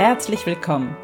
[0.00, 0.96] herzlich willkommen.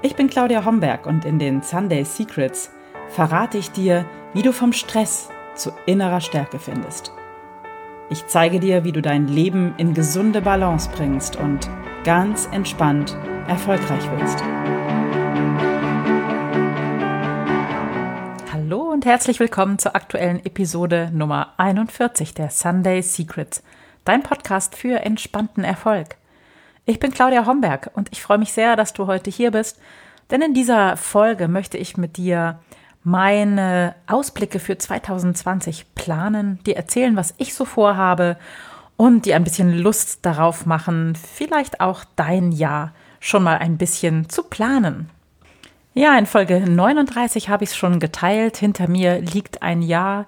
[0.00, 2.70] Ich bin Claudia Homberg und in den Sunday Secrets
[3.08, 7.10] verrate ich dir, wie du vom Stress zu innerer Stärke findest.
[8.10, 11.68] Ich zeige dir, wie du dein Leben in gesunde Balance bringst und
[12.04, 13.16] ganz entspannt
[13.48, 14.40] erfolgreich wirst.
[18.52, 23.64] Hallo und herzlich willkommen zur aktuellen Episode Nummer 41 der Sunday Secrets,
[24.04, 26.18] dein Podcast für entspannten Erfolg.
[26.88, 29.78] Ich bin Claudia Homberg und ich freue mich sehr, dass du heute hier bist,
[30.30, 32.60] denn in dieser Folge möchte ich mit dir
[33.04, 38.38] meine Ausblicke für 2020 planen, dir erzählen, was ich so vorhabe
[38.96, 44.30] und dir ein bisschen Lust darauf machen, vielleicht auch dein Jahr schon mal ein bisschen
[44.30, 45.10] zu planen.
[45.92, 48.56] Ja, in Folge 39 habe ich es schon geteilt.
[48.56, 50.26] Hinter mir liegt ein Jahr,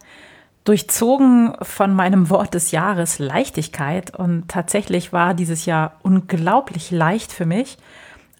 [0.64, 4.14] durchzogen von meinem Wort des Jahres Leichtigkeit.
[4.14, 7.78] Und tatsächlich war dieses Jahr unglaublich leicht für mich,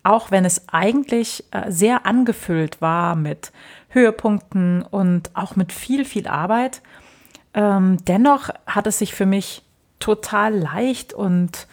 [0.02, 3.52] auch wenn es eigentlich äh, sehr angefüllt war mit
[3.88, 6.82] Höhepunkten und auch mit viel, viel Arbeit.
[7.54, 9.62] Ähm, dennoch hat es sich für mich
[9.98, 11.66] total leicht und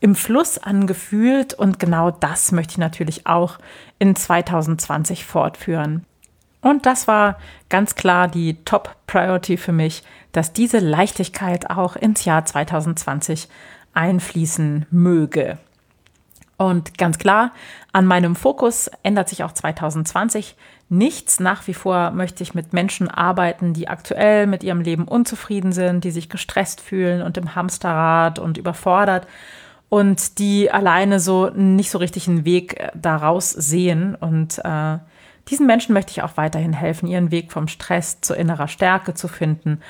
[0.00, 3.58] im Fluss angefühlt und genau das möchte ich natürlich auch
[4.00, 6.04] in 2020 fortführen.
[6.62, 12.44] Und das war ganz klar die Top-Priority für mich, dass diese Leichtigkeit auch ins Jahr
[12.44, 13.48] 2020
[13.92, 15.58] einfließen möge.
[16.56, 17.50] Und ganz klar,
[17.92, 20.54] an meinem Fokus ändert sich auch 2020
[20.88, 21.40] nichts.
[21.40, 26.04] Nach wie vor möchte ich mit Menschen arbeiten, die aktuell mit ihrem Leben unzufrieden sind,
[26.04, 29.26] die sich gestresst fühlen und im Hamsterrad und überfordert
[29.88, 34.98] und die alleine so nicht so richtig einen Weg daraus sehen und äh,
[35.48, 39.28] diesen Menschen möchte ich auch weiterhin helfen, ihren Weg vom Stress zu innerer Stärke zu
[39.28, 39.80] finden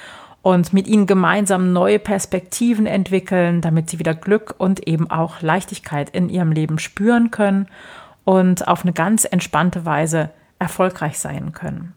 [0.42, 6.10] und mit ihnen gemeinsam neue Perspektiven entwickeln, damit sie wieder Glück und eben auch Leichtigkeit
[6.10, 7.68] in ihrem Leben spüren können
[8.24, 11.92] und auf eine ganz entspannte Weise erfolgreich sein können.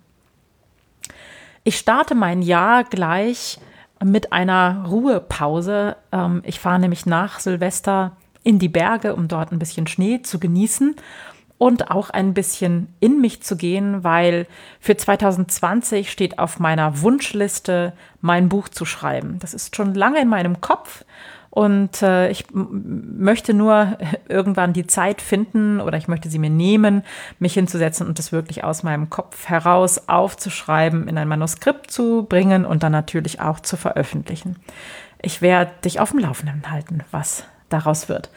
[1.64, 3.60] Ich starte mein Jahr gleich
[4.04, 5.96] mit einer Ruhepause.
[6.12, 8.12] Ähm, ich fahre nämlich nach Silvester
[8.44, 10.96] in die Berge, um dort ein bisschen Schnee zu genießen
[11.58, 14.48] und auch ein bisschen in mich zu gehen, weil
[14.80, 19.40] für 2020 steht auf meiner Wunschliste, mein Buch zu schreiben.
[19.40, 21.06] Das ist schon lange in meinem Kopf
[21.56, 27.02] und äh, ich möchte nur irgendwann die Zeit finden oder ich möchte sie mir nehmen,
[27.40, 32.66] mich hinzusetzen und das wirklich aus meinem Kopf heraus aufzuschreiben, in ein Manuskript zu bringen
[32.66, 34.58] und dann natürlich auch zu veröffentlichen.
[35.22, 38.30] Ich werde dich auf dem Laufenden halten, was daraus wird.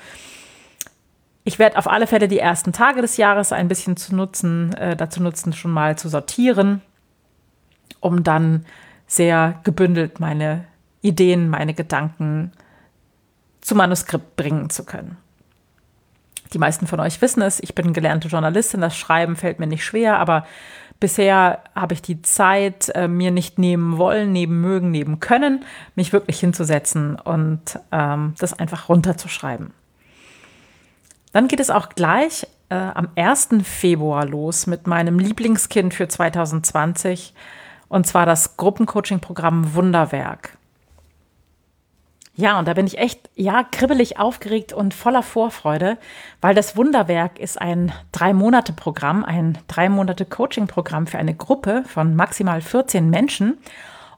[1.49, 4.95] Ich werde auf alle Fälle die ersten Tage des Jahres ein bisschen zu nutzen, äh,
[4.95, 6.83] dazu nutzen, schon mal zu sortieren,
[8.01, 8.67] um dann
[9.07, 10.65] sehr gebündelt meine
[11.01, 12.53] Ideen, meine Gedanken
[13.63, 15.17] zu Manuskript bringen zu können.
[16.53, 19.87] Die meisten von euch wissen es, ich bin gelernte Journalistin, das Schreiben fällt mir nicht
[19.87, 20.45] schwer, aber
[21.01, 25.65] bisher habe ich die Zeit äh, mir nicht nehmen wollen, nehmen mögen, nehmen können,
[25.95, 29.73] mich wirklich hinzusetzen und ähm, das einfach runterzuschreiben.
[31.33, 33.49] Dann geht es auch gleich äh, am 1.
[33.63, 37.35] Februar los mit meinem Lieblingskind für 2020
[37.89, 40.59] und zwar das Gruppencoaching-Programm Wunderwerk.
[42.35, 45.99] Ja, und da bin ich echt, ja, kribbelig aufgeregt und voller Vorfreude,
[46.41, 53.59] weil das Wunderwerk ist ein Drei-Monate-Programm, ein Drei-Monate-Coaching-Programm für eine Gruppe von maximal 14 Menschen.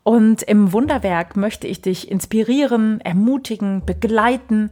[0.03, 4.71] Und im Wunderwerk möchte ich dich inspirieren, ermutigen, begleiten,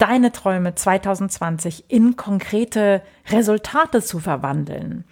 [0.00, 5.04] deine Träume 2020 in konkrete Resultate zu verwandeln.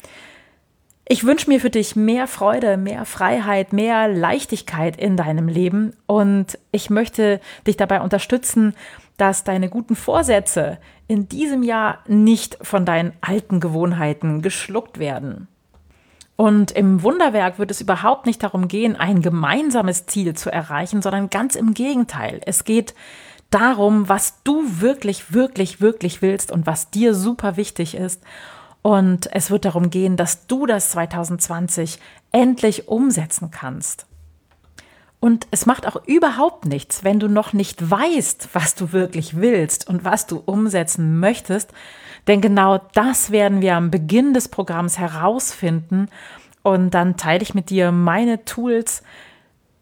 [1.10, 6.58] Ich wünsche mir für dich mehr Freude, mehr Freiheit, mehr Leichtigkeit in deinem Leben und
[6.70, 8.74] ich möchte dich dabei unterstützen,
[9.16, 15.48] dass deine guten Vorsätze in diesem Jahr nicht von deinen alten Gewohnheiten geschluckt werden.
[16.36, 21.30] Und im Wunderwerk wird es überhaupt nicht darum gehen, ein gemeinsames Ziel zu erreichen, sondern
[21.30, 22.40] ganz im Gegenteil.
[22.46, 22.94] Es geht
[23.50, 28.22] darum, was du wirklich, wirklich, wirklich willst und was dir super wichtig ist.
[28.82, 31.98] Und es wird darum gehen, dass du das 2020
[32.32, 34.06] endlich umsetzen kannst.
[35.20, 39.88] Und es macht auch überhaupt nichts, wenn du noch nicht weißt, was du wirklich willst
[39.88, 41.72] und was du umsetzen möchtest.
[42.28, 46.08] Denn genau das werden wir am Beginn des Programms herausfinden.
[46.62, 49.02] Und dann teile ich mit dir meine Tools,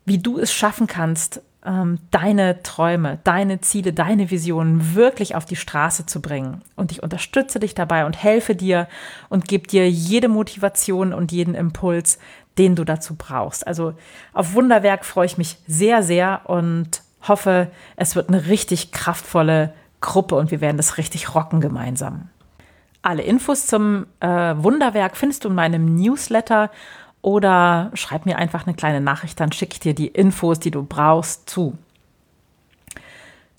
[0.06, 5.56] wie du es schaffen kannst, ähm, deine Träume, deine Ziele, deine Visionen wirklich auf die
[5.56, 6.62] Straße zu bringen.
[6.76, 8.88] Und ich unterstütze dich dabei und helfe dir
[9.28, 12.18] und gebe dir jede Motivation und jeden Impuls,
[12.56, 13.66] den du dazu brauchst.
[13.66, 13.94] Also
[14.32, 20.36] auf Wunderwerk freue ich mich sehr, sehr und hoffe, es wird eine richtig kraftvolle Gruppe
[20.36, 22.28] und wir werden das richtig rocken gemeinsam.
[23.02, 26.70] Alle Infos zum äh, Wunderwerk findest du in meinem Newsletter
[27.22, 30.84] oder schreib mir einfach eine kleine Nachricht, dann schicke ich dir die Infos, die du
[30.84, 31.76] brauchst, zu.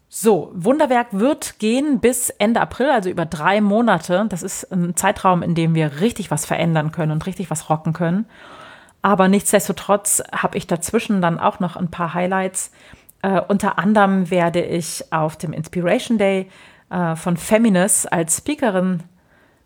[0.09, 4.25] So, Wunderwerk wird gehen bis Ende April, also über drei Monate.
[4.29, 7.93] Das ist ein Zeitraum, in dem wir richtig was verändern können und richtig was rocken
[7.93, 8.25] können.
[9.01, 12.71] Aber nichtsdestotrotz habe ich dazwischen dann auch noch ein paar Highlights.
[13.21, 16.49] Äh, unter anderem werde ich auf dem Inspiration Day
[16.89, 19.03] äh, von Feminist als Speakerin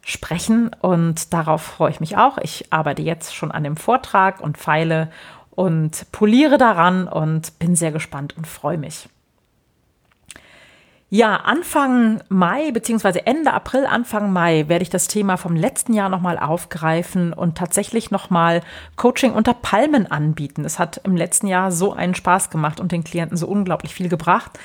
[0.04, 2.38] sprechen und darauf freue ich mich auch.
[2.40, 5.12] Ich arbeite jetzt schon an dem Vortrag und feile
[5.52, 9.10] und poliere daran und bin sehr gespannt und freue mich.
[11.14, 16.08] Ja, Anfang Mai beziehungsweise Ende April, Anfang Mai werde ich das Thema vom letzten Jahr
[16.08, 18.62] nochmal aufgreifen und tatsächlich nochmal
[18.96, 20.64] Coaching unter Palmen anbieten.
[20.64, 24.08] Es hat im letzten Jahr so einen Spaß gemacht und den Klienten so unglaublich viel
[24.08, 24.58] gebracht,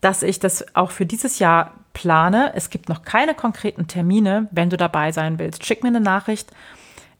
[0.00, 2.52] dass ich das auch für dieses Jahr plane.
[2.54, 4.48] Es gibt noch keine konkreten Termine.
[4.50, 6.50] Wenn du dabei sein willst, schick mir eine Nachricht.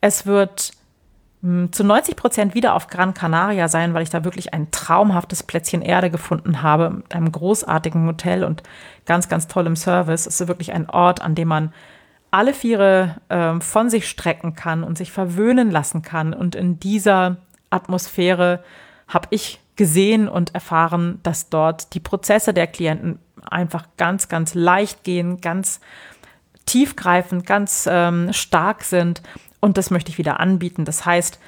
[0.00, 0.72] Es wird
[1.42, 5.42] hm, zu 90 Prozent wieder auf Gran Canaria sein, weil ich da wirklich ein traumhaftes
[5.42, 8.62] Plätzchen Erde gefunden habe, mit einem großartigen Hotel und
[9.06, 10.26] ganz, ganz tollem Service.
[10.26, 11.72] Es ist wirklich ein Ort, an dem man
[12.30, 16.34] alle Viere äh, von sich strecken kann und sich verwöhnen lassen kann.
[16.34, 17.38] Und in dieser
[17.70, 18.62] Atmosphäre
[19.08, 23.18] habe ich gesehen und erfahren, dass dort die Prozesse der Klienten
[23.48, 25.80] einfach ganz, ganz leicht gehen, ganz
[26.64, 29.22] tiefgreifend, ganz ähm, stark sind
[29.60, 30.84] und das möchte ich wieder anbieten.
[30.84, 31.38] Das heißt,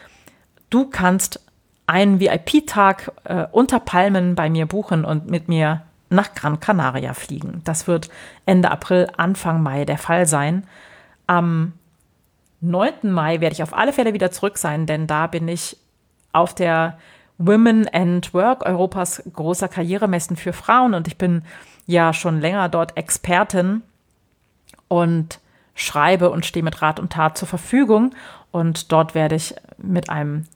[0.70, 1.40] du kannst
[1.86, 7.62] einen VIP-Tag äh, unter Palmen bei mir buchen und mit mir nach Gran Canaria fliegen.
[7.64, 8.10] Das wird
[8.46, 10.66] Ende April, Anfang Mai der Fall sein.
[11.26, 11.72] Am
[12.60, 13.10] 9.
[13.10, 15.76] Mai werde ich auf alle Fälle wieder zurück sein, denn da bin ich
[16.32, 16.98] auf der
[17.38, 20.94] Women and Work, Europas großer Karrieremessen für Frauen.
[20.94, 21.43] Und ich bin
[21.87, 23.82] ja schon länger dort Expertin
[24.88, 25.40] und
[25.75, 28.14] schreibe und stehe mit Rat und Tat zur Verfügung.
[28.50, 30.46] Und dort werde ich mit einem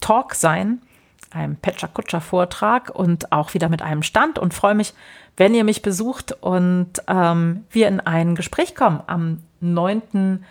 [0.00, 0.82] Talk sein,
[1.30, 4.94] einem Petscher Kutscher Vortrag und auch wieder mit einem Stand und freue mich,
[5.36, 9.00] wenn ihr mich besucht und ähm, wir in ein Gespräch kommen.
[9.06, 10.44] Am 9.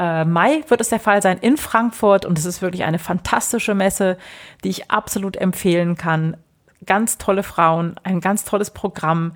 [0.00, 3.74] Äh, Mai wird es der Fall sein in Frankfurt und es ist wirklich eine fantastische
[3.74, 4.16] Messe,
[4.64, 6.38] die ich absolut empfehlen kann.
[6.86, 9.32] Ganz tolle Frauen, ein ganz tolles Programm,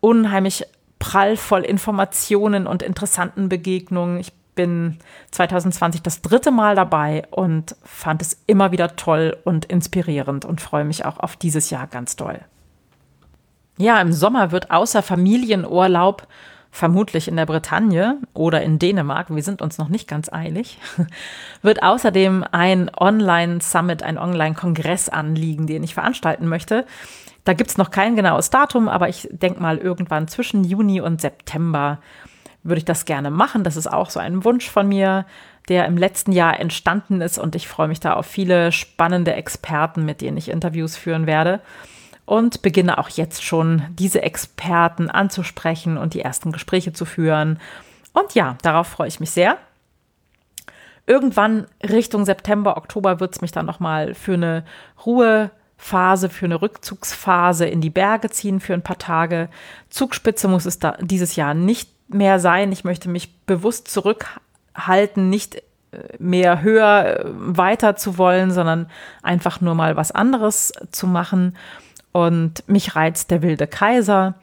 [0.00, 0.64] unheimlich
[0.98, 4.18] prallvoll Informationen und interessanten Begegnungen.
[4.18, 4.96] Ich bin
[5.32, 10.84] 2020 das dritte Mal dabei und fand es immer wieder toll und inspirierend und freue
[10.84, 12.40] mich auch auf dieses Jahr ganz toll.
[13.76, 16.26] Ja, im Sommer wird außer Familienurlaub
[16.70, 20.78] vermutlich in der Bretagne oder in Dänemark, wir sind uns noch nicht ganz eilig,
[21.62, 26.84] wird außerdem ein Online-Summit, ein Online-Kongress anliegen, den ich veranstalten möchte.
[27.44, 31.20] Da gibt es noch kein genaues Datum, aber ich denke mal, irgendwann zwischen Juni und
[31.20, 31.98] September
[32.62, 33.64] würde ich das gerne machen.
[33.64, 35.24] Das ist auch so ein Wunsch von mir,
[35.68, 40.04] der im letzten Jahr entstanden ist und ich freue mich da auf viele spannende Experten,
[40.04, 41.60] mit denen ich Interviews führen werde
[42.28, 47.58] und beginne auch jetzt schon diese Experten anzusprechen und die ersten Gespräche zu führen.
[48.12, 49.56] Und ja, darauf freue ich mich sehr.
[51.06, 54.64] Irgendwann Richtung September, Oktober wird es mich dann nochmal für eine
[55.06, 59.48] Ruhe Phase, für eine Rückzugsphase in die Berge ziehen für ein paar Tage.
[59.88, 62.72] Zugspitze muss es da dieses Jahr nicht mehr sein.
[62.72, 65.62] Ich möchte mich bewusst zurückhalten, nicht äh,
[66.18, 68.90] mehr höher äh, weiter zu wollen, sondern
[69.22, 71.56] einfach nur mal was anderes zu machen.
[72.18, 74.34] Und mich reizt der wilde Kaiser.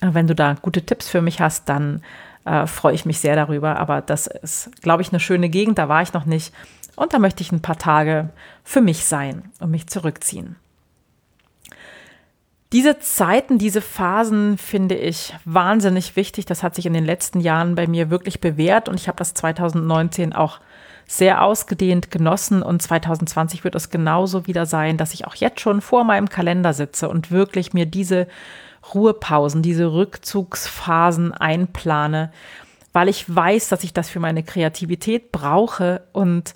[0.00, 2.02] Wenn du da gute Tipps für mich hast, dann
[2.44, 3.76] äh, freue ich mich sehr darüber.
[3.78, 5.78] Aber das ist, glaube ich, eine schöne Gegend.
[5.78, 6.52] Da war ich noch nicht.
[6.96, 8.30] Und da möchte ich ein paar Tage
[8.64, 10.56] für mich sein und mich zurückziehen.
[12.72, 16.46] Diese Zeiten, diese Phasen finde ich wahnsinnig wichtig.
[16.46, 19.34] Das hat sich in den letzten Jahren bei mir wirklich bewährt und ich habe das
[19.34, 20.58] 2019 auch
[21.06, 25.80] sehr ausgedehnt genossen und 2020 wird es genauso wieder sein, dass ich auch jetzt schon
[25.80, 28.26] vor meinem Kalender sitze und wirklich mir diese
[28.94, 32.32] Ruhepausen, diese Rückzugsphasen einplane,
[32.92, 36.54] weil ich weiß, dass ich das für meine Kreativität brauche und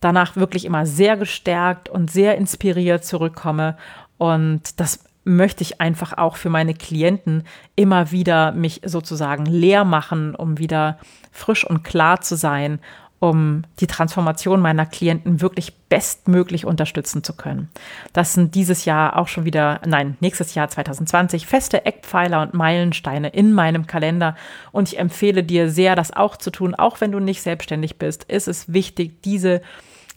[0.00, 3.76] danach wirklich immer sehr gestärkt und sehr inspiriert zurückkomme.
[4.18, 7.44] Und das möchte ich einfach auch für meine Klienten
[7.76, 10.98] immer wieder mich sozusagen leer machen, um wieder
[11.30, 12.80] frisch und klar zu sein,
[13.20, 17.68] um die Transformation meiner Klienten wirklich bestmöglich unterstützen zu können.
[18.14, 23.28] Das sind dieses Jahr auch schon wieder, nein, nächstes Jahr 2020 feste Eckpfeiler und Meilensteine
[23.28, 24.36] in meinem Kalender.
[24.72, 28.24] Und ich empfehle dir sehr, das auch zu tun, auch wenn du nicht selbstständig bist,
[28.24, 29.60] ist es wichtig, diese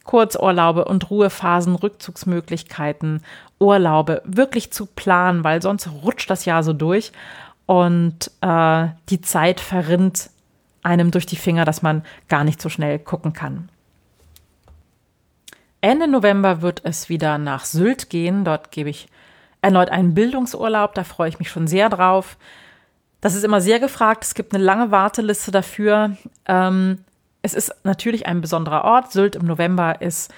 [0.05, 3.21] Kurzurlaube und Ruhephasen, Rückzugsmöglichkeiten,
[3.59, 7.11] Urlaube wirklich zu planen, weil sonst rutscht das Jahr so durch.
[7.65, 10.29] Und äh, die Zeit verrinnt
[10.83, 13.69] einem durch die Finger, dass man gar nicht so schnell gucken kann.
[15.81, 18.45] Ende November wird es wieder nach Sylt gehen.
[18.45, 19.07] Dort gebe ich
[19.61, 20.93] erneut einen Bildungsurlaub.
[20.93, 22.37] Da freue ich mich schon sehr drauf.
[23.19, 24.23] Das ist immer sehr gefragt.
[24.23, 26.17] Es gibt eine lange Warteliste dafür.
[26.45, 26.99] Ähm,
[27.41, 29.11] es ist natürlich ein besonderer Ort.
[29.11, 30.33] Sylt im November ist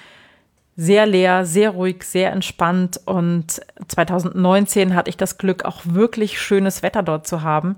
[0.76, 3.00] sehr leer, sehr ruhig, sehr entspannt.
[3.04, 7.76] Und 2019 hatte ich das Glück, auch wirklich schönes Wetter dort zu haben,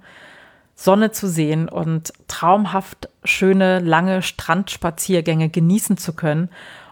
[0.80, 6.50] Sonne zu sehen und traumhaft schöne, lange Strandspaziergänge genießen zu können.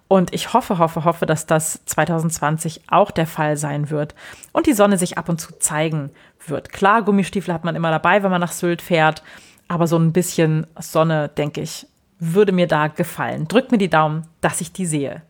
[0.08, 4.16] Und ich hoffe, hoffe, hoffe, dass das 2020 auch der Fall sein wird
[4.52, 6.10] und die Sonne sich ab und zu zeigen
[6.48, 6.72] wird.
[6.72, 9.22] Klar, Gummistiefel hat man immer dabei, wenn man nach Sylt fährt,
[9.68, 11.86] aber so ein bisschen Sonne, denke ich,
[12.18, 13.46] würde mir da gefallen.
[13.46, 15.22] Drückt mir die Daumen, dass ich die sehe.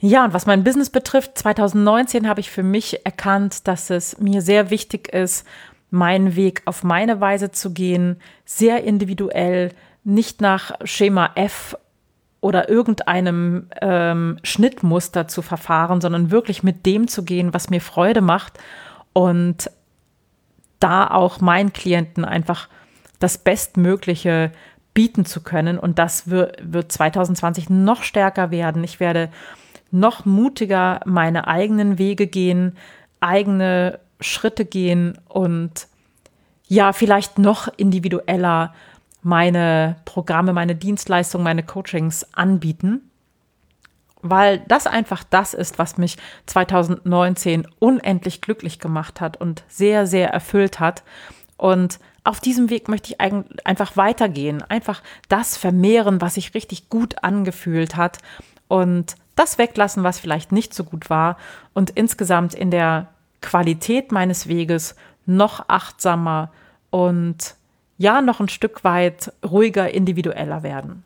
[0.00, 4.42] Ja, und was mein Business betrifft, 2019 habe ich für mich erkannt, dass es mir
[4.42, 5.44] sehr wichtig ist,
[5.90, 9.72] meinen Weg auf meine Weise zu gehen, sehr individuell,
[10.04, 11.76] nicht nach Schema F
[12.40, 18.20] oder irgendeinem ähm, Schnittmuster zu verfahren, sondern wirklich mit dem zu gehen, was mir Freude
[18.20, 18.58] macht
[19.12, 19.70] und
[20.78, 22.68] da auch meinen Klienten einfach
[23.18, 24.52] das Bestmögliche
[24.94, 25.78] bieten zu können.
[25.78, 28.84] Und das wird, wird 2020 noch stärker werden.
[28.84, 29.30] Ich werde
[29.90, 32.76] noch mutiger meine eigenen Wege gehen,
[33.20, 35.86] eigene Schritte gehen und
[36.66, 38.74] ja, vielleicht noch individueller
[39.22, 43.10] meine Programme, meine Dienstleistungen, meine Coachings anbieten,
[44.22, 50.30] weil das einfach das ist, was mich 2019 unendlich glücklich gemacht hat und sehr, sehr
[50.30, 51.02] erfüllt hat.
[51.56, 57.22] Und auf diesem Weg möchte ich einfach weitergehen, einfach das vermehren, was sich richtig gut
[57.24, 58.18] angefühlt hat
[58.68, 61.36] und das weglassen, was vielleicht nicht so gut war
[61.72, 63.08] und insgesamt in der
[63.40, 64.94] Qualität meines Weges
[65.26, 66.50] noch achtsamer
[66.90, 67.54] und
[67.98, 71.04] ja, noch ein Stück weit ruhiger, individueller werden.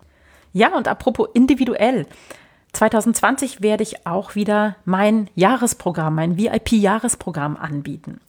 [0.52, 2.06] Ja, und apropos individuell.
[2.74, 8.20] 2020 werde ich auch wieder mein Jahresprogramm, mein VIP-Jahresprogramm anbieten.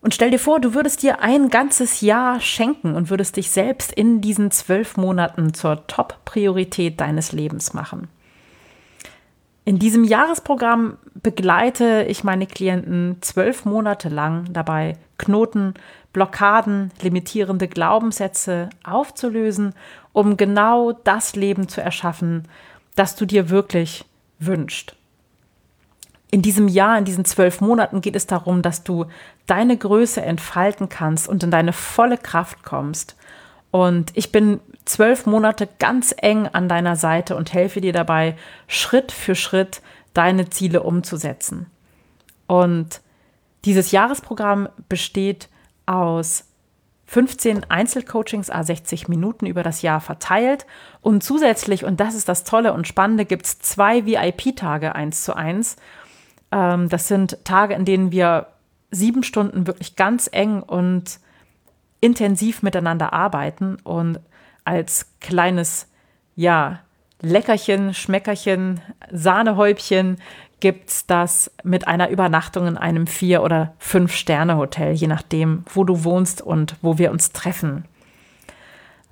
[0.00, 3.92] Und stell dir vor, du würdest dir ein ganzes Jahr schenken und würdest dich selbst
[3.92, 8.08] in diesen zwölf Monaten zur Top-Priorität deines Lebens machen.
[9.66, 15.74] In diesem Jahresprogramm begleite ich meine Klienten zwölf Monate lang dabei, Knoten,
[16.12, 19.74] Blockaden, limitierende Glaubenssätze aufzulösen,
[20.12, 22.44] um genau das Leben zu erschaffen,
[22.94, 24.04] das du dir wirklich
[24.38, 24.94] wünschst.
[26.30, 29.06] In diesem Jahr, in diesen zwölf Monaten geht es darum, dass du
[29.46, 33.16] deine Größe entfalten kannst und in deine volle Kraft kommst.
[33.72, 39.12] Und ich bin zwölf Monate ganz eng an deiner Seite und helfe dir dabei, Schritt
[39.12, 39.82] für Schritt
[40.14, 41.66] deine Ziele umzusetzen.
[42.46, 43.02] Und
[43.64, 45.48] dieses Jahresprogramm besteht
[45.84, 46.44] aus
[47.06, 50.66] 15 Einzelcoachings, a 60 Minuten über das Jahr verteilt.
[51.02, 55.34] Und zusätzlich, und das ist das Tolle und Spannende, gibt es zwei VIP-Tage eins zu
[55.36, 55.76] eins.
[56.50, 58.48] Ähm, das sind Tage, in denen wir
[58.90, 61.20] sieben Stunden wirklich ganz eng und
[62.00, 64.20] intensiv miteinander arbeiten und
[64.66, 65.88] als kleines,
[66.34, 66.80] ja,
[67.22, 68.80] Leckerchen, Schmeckerchen,
[69.10, 70.18] Sahnehäubchen
[70.60, 76.04] gibt es das mit einer Übernachtung in einem Vier- oder Fünf-Sterne-Hotel, je nachdem, wo du
[76.04, 77.84] wohnst und wo wir uns treffen.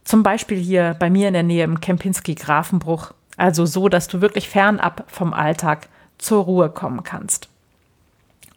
[0.04, 4.20] Zum Beispiel hier bei mir in der Nähe im Kempinski Grafenbruch, also so, dass du
[4.20, 7.48] wirklich fernab vom Alltag zur Ruhe kommen kannst.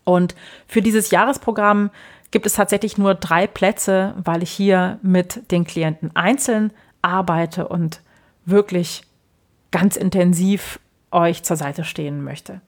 [0.04, 0.36] Und
[0.68, 1.89] für dieses Jahresprogramm
[2.32, 6.72] gibt es tatsächlich nur drei Plätze, weil ich hier mit den Klienten einzeln
[7.07, 8.01] arbeite und
[8.45, 9.03] wirklich
[9.71, 10.79] ganz intensiv
[11.11, 12.61] euch zur Seite stehen möchte.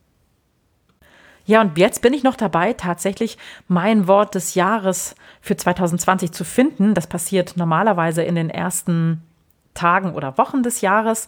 [1.45, 6.43] Ja, und jetzt bin ich noch dabei, tatsächlich mein Wort des Jahres für 2020 zu
[6.43, 6.93] finden.
[6.93, 9.23] Das passiert normalerweise in den ersten
[9.73, 11.27] Tagen oder Wochen des Jahres.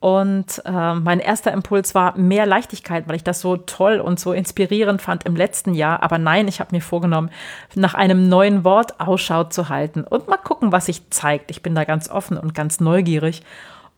[0.00, 4.32] Und äh, mein erster Impuls war mehr Leichtigkeit, weil ich das so toll und so
[4.32, 6.04] inspirierend fand im letzten Jahr.
[6.04, 7.30] Aber nein, ich habe mir vorgenommen,
[7.74, 11.50] nach einem neuen Wort Ausschau zu halten und mal gucken, was sich zeigt.
[11.50, 13.42] Ich bin da ganz offen und ganz neugierig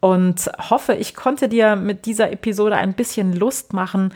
[0.01, 4.15] und hoffe, ich konnte dir mit dieser Episode ein bisschen Lust machen,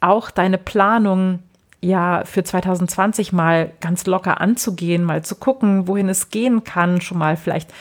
[0.00, 1.38] auch deine Planung
[1.80, 7.18] ja für 2020 mal ganz locker anzugehen, mal zu gucken, wohin es gehen kann, schon
[7.18, 7.72] mal vielleicht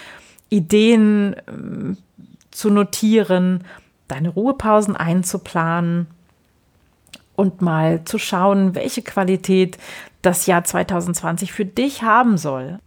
[0.50, 1.96] Ideen äh,
[2.52, 3.64] zu notieren,
[4.08, 6.08] deine Ruhepausen einzuplanen
[7.36, 9.78] und mal zu schauen, welche Qualität
[10.22, 12.80] das Jahr 2020 für dich haben soll.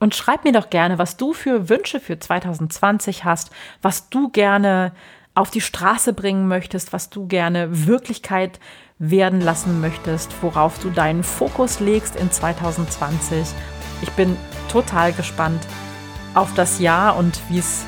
[0.00, 3.50] Und schreib mir doch gerne, was du für Wünsche für 2020 hast,
[3.82, 4.92] was du gerne
[5.34, 8.60] auf die Straße bringen möchtest, was du gerne Wirklichkeit
[8.98, 13.46] werden lassen möchtest, worauf du deinen Fokus legst in 2020.
[14.02, 14.36] Ich bin
[14.70, 15.66] total gespannt
[16.34, 17.84] auf das Jahr und wie es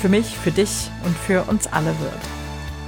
[0.00, 2.20] für mich, für dich und für uns alle wird.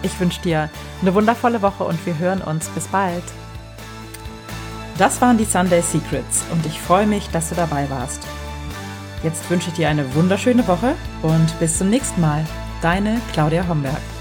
[0.03, 0.71] Ich wünsche dir
[1.03, 2.69] eine wundervolle Woche und wir hören uns.
[2.69, 3.25] Bis bald.
[4.99, 8.27] Das waren die Sunday Secrets und ich freue mich, dass du dabei warst.
[9.23, 12.45] Jetzt wünsche ich dir eine wunderschöne Woche und bis zum nächsten Mal.
[12.81, 14.20] Deine Claudia Homberg.